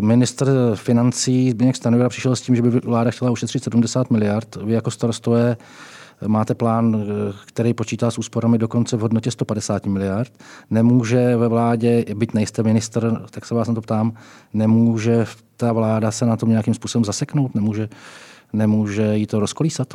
[0.00, 4.56] Minister financí Zbigněk Stanjura přišel s tím, že by vláda chtěla ušetřit 70 miliard.
[4.56, 5.56] Vy jako starostové
[6.26, 7.06] máte plán,
[7.46, 10.32] který počítá s úsporami dokonce v hodnotě 150 miliard.
[10.70, 14.12] Nemůže ve vládě, byť nejste minister, tak se vás na to ptám,
[14.52, 15.24] nemůže
[15.56, 17.54] ta vláda se na tom nějakým způsobem zaseknout?
[17.54, 17.88] Nemůže,
[18.52, 19.94] nemůže jí to rozkolísat?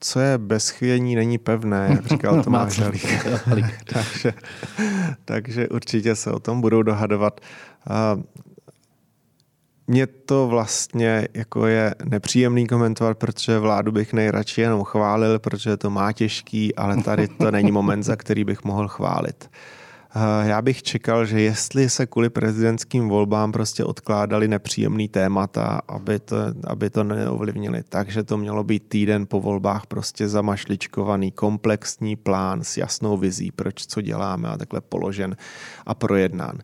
[0.00, 3.26] co je bez chvění, není pevné, jak říkal Tomáš Halík.
[3.84, 4.32] takže,
[5.24, 7.40] takže určitě se o tom budou dohadovat.
[9.90, 15.90] Mně to vlastně jako je nepříjemný komentovat, protože vládu bych nejradši jenom chválil, protože to
[15.90, 19.50] má těžký, ale tady to není moment, za který bych mohl chválit.
[20.42, 26.36] Já bych čekal, že jestli se kvůli prezidentským volbám prostě odkládali nepříjemný témata, aby to,
[26.66, 32.76] aby to neovlivnili, takže to mělo být týden po volbách prostě zamašličkovaný komplexní plán s
[32.76, 35.36] jasnou vizí, proč co děláme a takhle položen
[35.86, 36.58] a projednán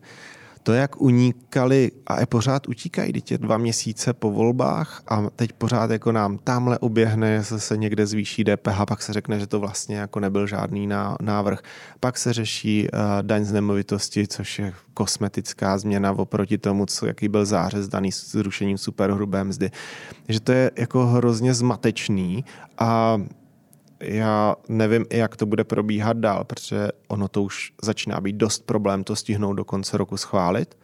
[0.67, 5.91] to, jak unikali a je pořád utíkají, teď dva měsíce po volbách a teď pořád
[5.91, 10.19] jako nám tamhle uběhne, se někde zvýší DPH, pak se řekne, že to vlastně jako
[10.19, 10.89] nebyl žádný
[11.21, 11.61] návrh.
[11.99, 17.27] Pak se řeší uh, daň z nemovitosti, což je kosmetická změna oproti tomu, co, jaký
[17.27, 19.71] byl zářez daný s zrušením superhrubé mzdy.
[20.27, 22.45] Že to je jako hrozně zmatečný
[22.77, 23.21] a
[24.01, 29.03] já nevím, jak to bude probíhat dál, protože ono to už začíná být dost problém
[29.03, 30.77] to stihnout do konce roku schválit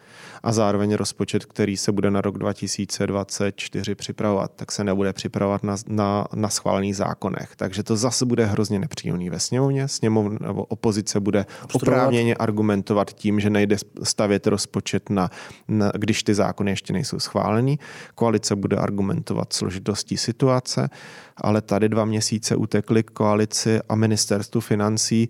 [0.43, 5.75] a zároveň rozpočet, který se bude na rok 2024 připravovat, tak se nebude připravovat na,
[5.87, 7.55] na, na schválených zákonech.
[7.55, 9.87] Takže to zase bude hrozně nepříjemný ve sněmovně.
[9.87, 15.29] Sněmovna nebo opozice bude oprávněně argumentovat tím, že nejde stavět rozpočet, na,
[15.67, 17.79] na, když ty zákony ještě nejsou schválený.
[18.15, 20.89] Koalice bude argumentovat složitostí situace,
[21.37, 25.29] ale tady dva měsíce utekly koalici a ministerstvu financí.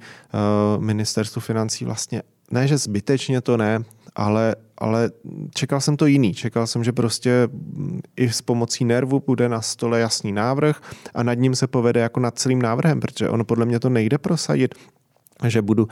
[0.77, 2.21] Uh, ministerstvu financí vlastně
[2.51, 3.83] ne, že zbytečně to ne,
[4.15, 5.11] ale, ale
[5.55, 6.33] čekal jsem to jiný.
[6.33, 7.47] Čekal jsem, že prostě
[8.15, 10.81] i s pomocí nervu bude na stole jasný návrh
[11.13, 14.17] a nad ním se povede jako nad celým návrhem, protože ono podle mě to nejde
[14.17, 14.75] prosadit,
[15.47, 15.87] že budu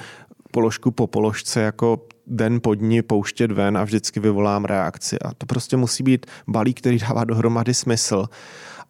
[0.52, 5.20] položku po položce jako den po dní pouštět ven a vždycky vyvolám reakci.
[5.20, 8.26] A to prostě musí být balík, který dává dohromady smysl.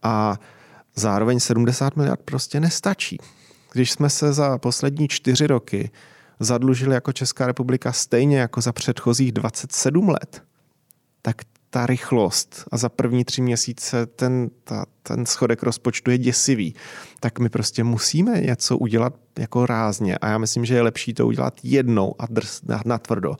[0.03, 0.39] A
[0.95, 3.17] zároveň 70 miliard prostě nestačí.
[3.73, 5.91] Když jsme se za poslední čtyři roky
[6.43, 10.43] zadlužili jako Česká republika stejně jako za předchozích 27 let,
[11.21, 16.75] tak ta rychlost a za první tři měsíce ten, ta, ten schodek rozpočtu je děsivý,
[17.19, 21.27] tak my prostě musíme něco udělat jako rázně a já myslím, že je lepší to
[21.27, 22.25] udělat jednou a
[22.67, 23.35] na, na tvrdo,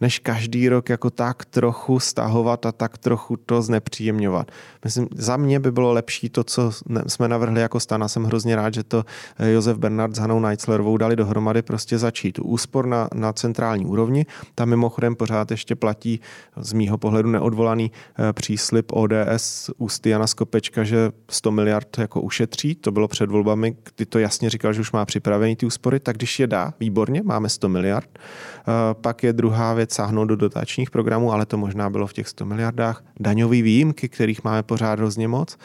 [0.00, 4.50] než každý rok jako tak trochu stahovat a tak trochu to znepříjemňovat.
[4.84, 6.70] Myslím, za mě by bylo lepší to, co
[7.06, 8.08] jsme navrhli jako stana.
[8.08, 9.04] Jsem hrozně rád, že to
[9.38, 12.38] eh, Josef Bernard s Hanou Neitzlerovou dali dohromady prostě začít.
[12.38, 14.26] Úspor na, na centrální úrovni.
[14.54, 16.20] Tam mimochodem pořád ještě platí
[16.56, 22.74] z mýho pohledu neodvolaný eh, příslip ODS ústy Jana Skopečka, že 100 miliard jako ušetří.
[22.74, 26.16] To bylo před volbami, kdy to jasně říkal, že už má připravený ty úspory, tak
[26.16, 28.08] když je dá, výborně, máme 100 miliard.
[28.18, 32.28] Eh, pak je druhá věc sáhnout do dotačních programů, ale to možná bylo v těch
[32.28, 33.04] 100 miliardách.
[33.20, 35.56] Daňové výjimky, kterých máme pořád hrozně moc.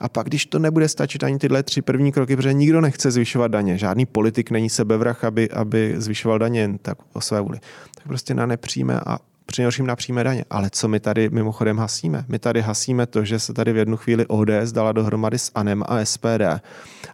[0.00, 3.48] A pak, když to nebude stačit ani tyhle tři první kroky, protože nikdo nechce zvyšovat
[3.48, 7.58] daně, žádný politik není sebevrah, aby, aby zvyšoval daně jen tak o své vůli,
[7.94, 10.44] tak prostě na nepřímé a přinejmenším na přímé daně.
[10.50, 12.24] Ale co my tady mimochodem hasíme?
[12.28, 15.82] My tady hasíme to, že se tady v jednu chvíli ODS dala dohromady s ANEM
[15.86, 16.42] a SPD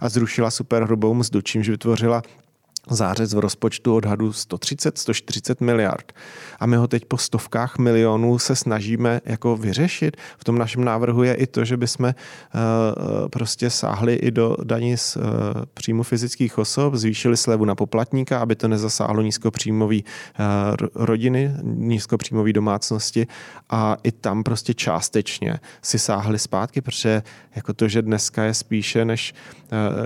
[0.00, 2.22] a zrušila superhrubou mzdu, čímž vytvořila
[2.90, 6.12] zářez v rozpočtu odhadu 130-140 miliard.
[6.60, 10.16] A my ho teď po stovkách milionů se snažíme jako vyřešit.
[10.38, 12.12] V tom našem návrhu je i to, že bychom uh,
[13.28, 15.22] prostě sáhli i do daní z uh,
[15.74, 20.04] příjmu fyzických osob, zvýšili slevu na poplatníka, aby to nezasáhlo nízkopříjmový
[20.94, 23.26] rodiny, nízkopříjmový domácnosti
[23.70, 27.22] a i tam prostě částečně si sáhli zpátky, protože
[27.56, 29.34] jako to, že dneska je spíše, než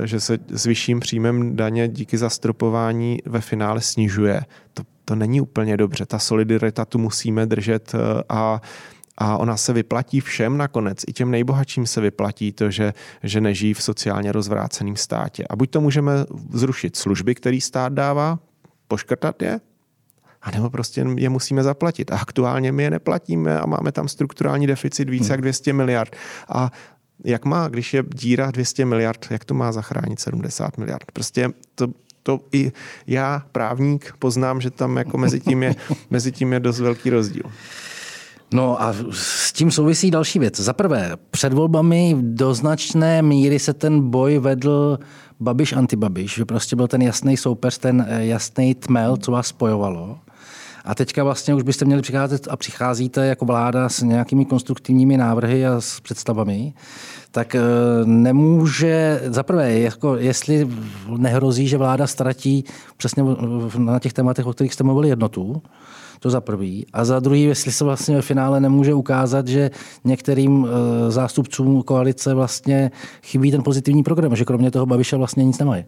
[0.05, 4.43] že se s vyšším příjmem daně díky zastropování očkování ve finále snižuje.
[4.75, 6.07] To, to není úplně dobře.
[6.07, 8.61] Ta solidarita tu musíme držet eh, a
[9.21, 10.99] a ona se vyplatí všem nakonec.
[11.09, 15.45] I těm nejbohatším se vyplatí to, že, že nežijí v sociálně rozvráceném státě.
[15.51, 16.13] A buď to můžeme
[16.51, 18.39] zrušit služby, který stát dává,
[18.89, 19.61] poškrtat je,
[20.43, 22.13] a nebo prostě je musíme zaplatit.
[22.13, 25.33] A aktuálně my je neplatíme a máme tam strukturální deficit více hmm.
[25.33, 26.17] jak 200 miliard.
[26.49, 26.71] A
[27.25, 31.13] jak má, když je díra 200 miliard, jak to má zachránit 70 miliard?
[31.13, 31.89] Prostě to,
[32.29, 32.73] to i
[33.07, 35.75] já, právník, poznám, že tam jako mezi tím je,
[36.11, 37.43] mezi tím je dost velký rozdíl.
[38.53, 40.61] No a s tím souvisí další věc.
[40.61, 44.99] Za prvé, před volbami do značné míry se ten boj vedl
[45.41, 50.19] Babiš antibabiš, že prostě byl ten jasný soupeř, ten eh, jasný tmel, co vás spojovalo.
[50.85, 55.67] A teďka vlastně už byste měli přicházet a přicházíte jako vláda s nějakými konstruktivními návrhy
[55.67, 56.73] a s představami,
[57.31, 57.61] tak eh,
[58.05, 60.69] nemůže, zaprvé, jako jestli
[61.17, 62.65] nehrozí, že vláda ztratí
[62.97, 63.25] přesně
[63.79, 65.63] na těch tématech, o kterých jste mluvili, jednotu,
[66.21, 66.87] to za prvý.
[66.93, 69.71] A za druhý, jestli se vlastně ve finále nemůže ukázat, že
[70.05, 72.91] některým eh, zástupcům koalice vlastně
[73.23, 75.85] chybí ten pozitivní program, že kromě toho Babiše vlastně nic nemají.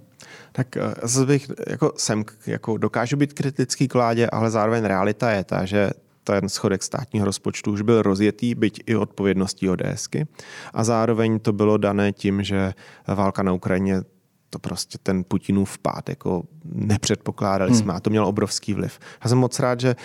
[0.53, 5.31] Tak eh, zase bych, jako jsem, jako dokážu být kritický k vládě, ale zároveň realita
[5.31, 5.91] je ta, že
[6.25, 10.27] ten schodek státního rozpočtu už byl rozjetý, byť i odpovědností ODSky.
[10.75, 12.75] A zároveň to bylo dané tím, že
[13.07, 14.03] válka na Ukrajině
[14.51, 17.81] to prostě ten Putinův vpád, jako nepředpokládali hmm.
[17.81, 18.99] jsme a to mělo obrovský vliv.
[19.25, 19.97] Já jsem moc rád, že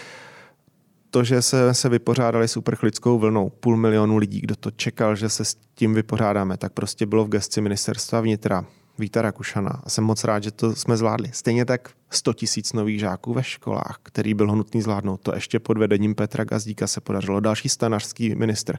[1.10, 5.30] to, že se, se vypořádali s uprchlickou vlnou, půl milionu lidí, kdo to čekal, že
[5.30, 8.66] se s tím vypořádáme, tak prostě bylo v gesci ministerstva vnitra.
[9.00, 9.82] Víta Rakušana.
[9.84, 11.30] A jsem moc rád, že to jsme zvládli.
[11.34, 15.22] Stejně tak 100 tisíc nových žáků ve školách, který byl nutný zvládnout.
[15.22, 17.40] To ještě pod vedením Petra Gazdíka se podařilo.
[17.40, 18.78] Další stanařský ministr.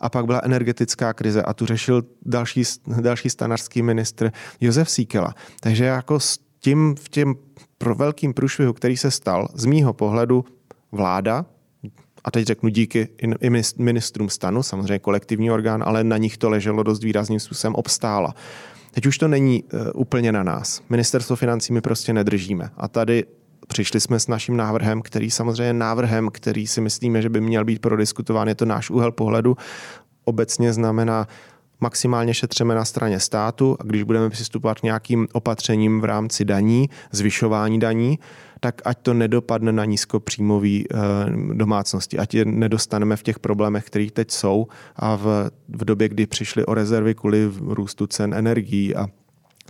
[0.00, 2.62] A pak byla energetická krize a tu řešil další,
[3.00, 5.34] další stanařský ministr Josef Síkela.
[5.60, 7.34] Takže jako s tím v těm
[7.78, 10.44] pro velkým průšvihu, který se stal, z mýho pohledu
[10.92, 11.46] vláda,
[12.24, 13.08] a teď řeknu díky
[13.40, 18.34] i ministrům stanu, samozřejmě kolektivní orgán, ale na nich to leželo dost výrazným způsobem, obstála.
[18.94, 20.82] Teď už to není uh, úplně na nás.
[20.88, 22.70] Ministerstvo financí my prostě nedržíme.
[22.76, 23.24] A tady
[23.68, 27.78] přišli jsme s naším návrhem, který samozřejmě návrhem, který si myslíme, že by měl být
[27.78, 28.48] prodiskutován.
[28.48, 29.56] Je to náš úhel pohledu.
[30.24, 31.28] Obecně znamená
[31.80, 36.90] maximálně šetřeme na straně státu a když budeme přistupovat k nějakým opatřením v rámci daní,
[37.12, 38.18] zvyšování daní,
[38.64, 40.96] tak ať to nedopadne na nízkopříjmový eh,
[41.52, 46.26] domácnosti, ať je nedostaneme v těch problémech, které teď jsou a v, v době, kdy
[46.26, 49.06] přišly o rezervy kvůli růstu cen energií a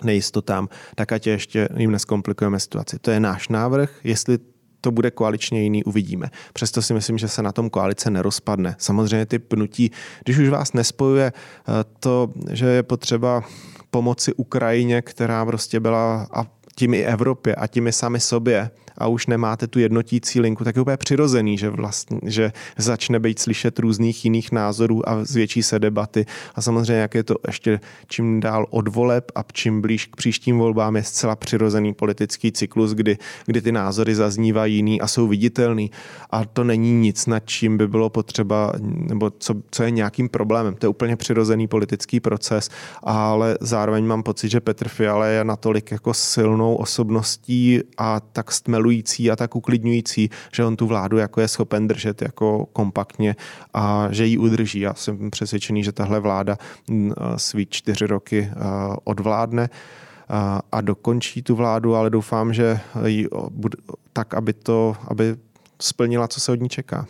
[0.02, 2.98] nejistotám, tak ať ještě jim neskomplikujeme situaci.
[2.98, 4.38] To je náš návrh, jestli
[4.80, 6.30] to bude koaličně jiný, uvidíme.
[6.52, 8.76] Přesto si myslím, že se na tom koalice nerozpadne.
[8.78, 9.90] Samozřejmě ty pnutí,
[10.24, 13.42] když už vás nespojuje eh, to, že je potřeba
[13.90, 19.06] pomoci Ukrajině, která prostě byla a tím i Evropě a tím i sami sobě, a
[19.06, 23.78] už nemáte tu jednotící linku, tak je úplně přirozený, že, vlastně, že začne být slyšet
[23.78, 26.26] různých jiných názorů a zvětší se debaty.
[26.54, 30.58] A samozřejmě, jak je to ještě čím dál od voleb a čím blíž k příštím
[30.58, 35.90] volbám je zcela přirozený politický cyklus, kdy, kdy ty názory zaznívají jiný a jsou viditelný.
[36.30, 40.74] A to není nic, nad čím by bylo potřeba, nebo co, co je nějakým problémem.
[40.74, 42.70] To je úplně přirozený politický proces,
[43.02, 48.83] ale zároveň mám pocit, že Petr Fiala je natolik jako silnou osobností a tak stmel
[48.84, 53.36] apelující a tak uklidňující, že on tu vládu jako je schopen držet jako kompaktně
[53.74, 54.80] a že ji udrží.
[54.80, 58.50] Já jsem přesvědčený, že tahle vláda mm, svý čtyři roky
[59.04, 59.68] odvládne
[60.72, 63.28] a dokončí tu vládu, ale doufám, že ji
[64.12, 65.36] tak, aby to, aby
[65.80, 67.06] splnila, co se od ní čeká.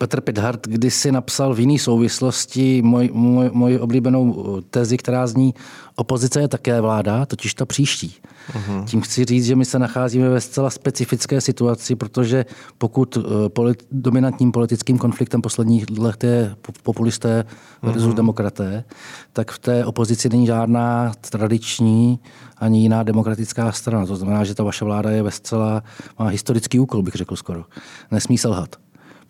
[0.00, 5.54] Petr Pithart kdysi napsal v jiné souvislosti moji moj, moj oblíbenou tezi, která zní
[5.96, 8.14] opozice je také vláda, totiž ta příští.
[8.52, 8.84] Uh-huh.
[8.84, 12.46] Tím chci říct, že my se nacházíme ve zcela specifické situaci, protože
[12.78, 17.44] pokud eh, polit, dominantním politickým konfliktem posledních let je populisté
[17.82, 18.14] versus uh-huh.
[18.14, 18.84] demokraté,
[19.32, 22.18] tak v té opozici není žádná tradiční
[22.58, 24.06] ani jiná demokratická strana.
[24.06, 25.82] To znamená, že ta vaše vláda je ve zcela,
[26.18, 27.64] má historický úkol, bych řekl skoro.
[28.10, 28.76] Nesmí selhat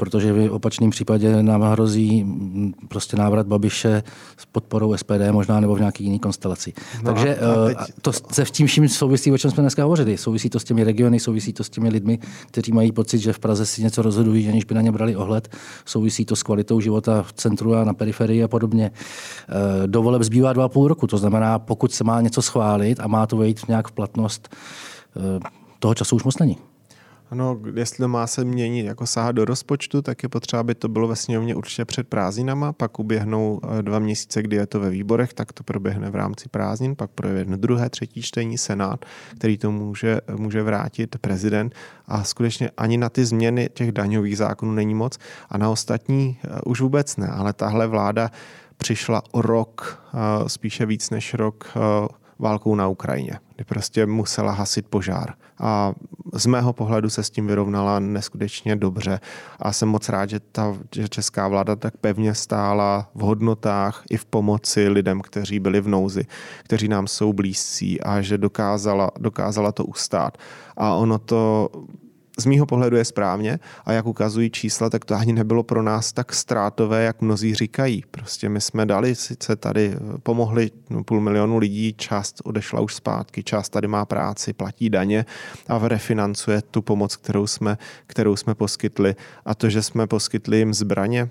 [0.01, 4.03] protože v opačném případě nám hrozí mm, prostě návrat Babiše
[4.37, 6.73] s podporou SPD možná nebo v nějaký jiný konstelaci.
[7.03, 7.79] No Takže a, a teď...
[7.81, 10.17] Eh, to se v tím vším souvisí, o čem jsme dneska hovořili.
[10.17, 13.39] Souvisí to s těmi regiony, souvisí to s těmi lidmi, kteří mají pocit, že v
[13.39, 15.49] Praze si něco rozhodují, aniž by na ně brali ohled.
[15.85, 18.91] Souvisí to s kvalitou života v centru a na periferii a podobně.
[18.91, 23.01] Eh, do voleb zbývá dva a půl roku, to znamená, pokud se má něco schválit
[23.01, 24.49] a má to vejít nějak v platnost,
[25.17, 25.41] eh,
[25.79, 26.57] toho času už moc není.
[27.31, 31.09] Ano, jestli má se měnit jako sáhat do rozpočtu, tak je potřeba, aby to bylo
[31.09, 35.33] ve sněmovně určitě před prázdninama, pak uběhnou eh, dva měsíce, kdy je to ve výborech,
[35.33, 39.05] tak to proběhne v rámci prázdnin, pak proběhne druhé, třetí čtení Senát,
[39.37, 41.75] který to může, může vrátit prezident.
[42.07, 46.61] A skutečně ani na ty změny těch daňových zákonů není moc a na ostatní eh,
[46.67, 48.31] už vůbec ne, ale tahle vláda
[48.77, 51.75] přišla o rok, eh, spíše víc než rok
[52.41, 55.35] válkou na Ukrajině, kdy prostě musela hasit požár.
[55.61, 55.93] A
[56.33, 59.21] z mého pohledu se s tím vyrovnala neskutečně dobře
[59.59, 64.17] a jsem moc rád, že ta že česká vláda tak pevně stála v hodnotách i
[64.17, 66.27] v pomoci lidem, kteří byli v nouzi,
[66.63, 70.39] kteří nám jsou blízcí a že dokázala, dokázala to ustát.
[70.77, 71.71] A ono to
[72.41, 76.13] z mýho pohledu je správně a jak ukazují čísla, tak to ani nebylo pro nás
[76.13, 78.05] tak ztrátové, jak mnozí říkají.
[78.11, 83.43] Prostě my jsme dali sice tady, pomohli no, půl milionu lidí, část odešla už zpátky,
[83.43, 85.25] část tady má práci, platí daně
[85.69, 89.15] a refinancuje tu pomoc, kterou jsme, kterou jsme poskytli.
[89.45, 91.29] A to, že jsme poskytli jim zbraně,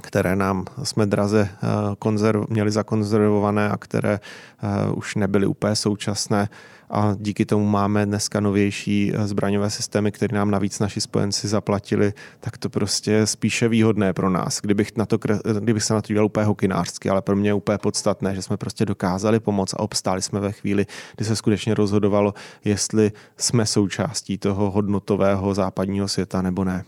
[0.00, 1.66] které nám jsme draze eh,
[1.98, 6.48] konzerv, měli zakonzervované a které eh, už nebyly úplně současné.
[6.90, 12.12] A díky tomu máme dneska novější eh, zbraňové systémy, které nám navíc naši spojenci zaplatili,
[12.40, 14.60] tak to prostě je spíše výhodné pro nás.
[14.60, 15.18] Kdybych, na to,
[15.60, 18.56] kdybych se na to díval úplně hokinářsky, ale pro mě je úplně podstatné, že jsme
[18.56, 20.86] prostě dokázali pomoct a obstáli jsme ve chvíli,
[21.16, 22.34] kdy se skutečně rozhodovalo,
[22.64, 26.84] jestli jsme součástí toho hodnotového západního světa nebo ne.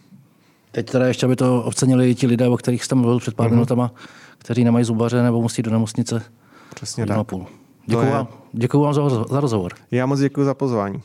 [0.73, 3.51] Teď teda ještě, aby to ocenili ti lidé, o kterých jste mluvil před pár mm-hmm.
[3.51, 3.93] minutama,
[4.39, 6.23] kteří nemají zubaře nebo musí do nemocnice.
[6.75, 7.27] Přesně tak.
[7.87, 9.73] Děkuji vám, děkuji vám za, za rozhovor.
[9.91, 11.03] Já moc děkuji za pozvání.